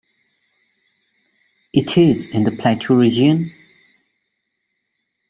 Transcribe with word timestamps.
It 1.73 1.95
is 1.95 2.25
in 2.31 2.43
the 2.43 2.49
plateau 2.57 2.95
region. 2.95 3.53